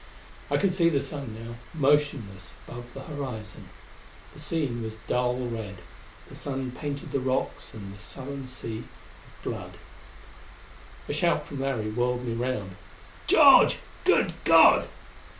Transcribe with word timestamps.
I 0.49 0.57
could 0.57 0.73
see 0.73 0.89
the 0.89 0.99
sun 0.99 1.37
now, 1.39 1.57
motionless 1.75 2.53
above 2.67 2.91
the 2.95 3.01
horizon. 3.01 3.69
The 4.33 4.39
scene 4.39 4.81
was 4.81 4.95
dull 5.07 5.35
red. 5.37 5.77
The 6.27 6.35
sun 6.35 6.71
painted 6.71 7.11
the 7.11 7.19
rocks 7.19 7.75
and 7.75 7.93
the 7.93 7.99
sullen 7.99 8.47
sea 8.47 8.77
with 8.79 9.43
blood.... 9.53 9.77
A 11.07 11.13
shout 11.13 11.45
from 11.45 11.59
Larry 11.59 11.91
whirled 11.91 12.25
me 12.25 12.33
round. 12.33 12.77
"George! 13.27 13.77
Good 14.03 14.33
God!" 14.43 14.87